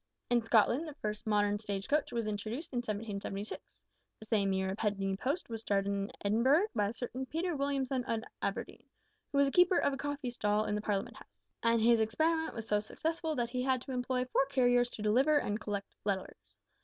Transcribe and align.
In 0.31 0.41
Scotland 0.41 0.87
the 0.87 0.95
first 0.95 1.27
modern 1.27 1.59
stage 1.59 1.87
coach 1.87 2.11
was 2.11 2.25
introduced 2.25 2.73
in 2.73 2.77
1776. 2.77 3.61
The 4.19 4.25
same 4.25 4.51
year 4.51 4.71
a 4.71 4.75
penny 4.75 5.15
post 5.15 5.47
was 5.47 5.61
started 5.61 5.91
in 5.91 6.11
Edinburgh 6.25 6.69
by 6.73 6.87
a 6.89 6.93
certain 6.95 7.27
Peter 7.27 7.55
Williamson 7.55 8.03
of 8.05 8.23
Aberdeen, 8.41 8.83
who 9.31 9.37
was 9.37 9.47
a 9.47 9.51
keeper 9.51 9.77
of 9.77 9.93
a 9.93 9.97
coffee 9.97 10.31
stall 10.31 10.65
in 10.65 10.73
the 10.73 10.81
Parliament 10.81 11.17
House, 11.17 11.43
and 11.61 11.79
his 11.79 11.99
experiment 12.01 12.55
was 12.55 12.67
so 12.67 12.79
successful 12.79 13.35
that 13.35 13.51
he 13.51 13.61
had 13.61 13.79
to 13.83 13.91
employ 13.91 14.25
four 14.25 14.47
carriers 14.47 14.89
to 14.89 15.03
deliver 15.03 15.37
and 15.37 15.61
collect 15.61 15.95
letters. 16.03 16.47